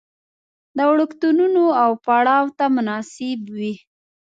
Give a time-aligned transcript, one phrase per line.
[0.75, 3.73] د وړکتونونو او پړاو ته مناسب وي.